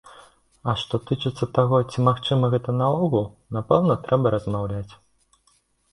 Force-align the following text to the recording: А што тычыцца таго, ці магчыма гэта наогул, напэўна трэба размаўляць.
А 0.71 0.73
што 0.83 0.99
тычыцца 1.09 1.49
таго, 1.57 1.81
ці 1.93 2.05
магчыма 2.09 2.49
гэта 2.55 2.77
наогул, 2.79 3.29
напэўна 3.59 4.01
трэба 4.09 4.27
размаўляць. 4.37 4.93